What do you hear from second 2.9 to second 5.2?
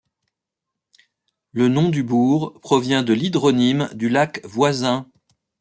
de l'hydronyme du lac voisin.